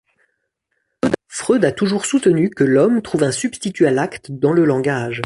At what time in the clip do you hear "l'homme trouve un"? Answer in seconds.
2.63-3.31